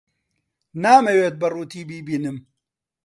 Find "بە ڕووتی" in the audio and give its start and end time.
1.41-1.83